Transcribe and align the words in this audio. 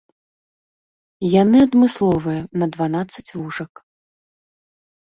Яны 1.41 1.57
адмысловыя, 1.67 2.41
на 2.63 2.71
дванаццаць 2.73 3.29
вушак. 3.39 3.73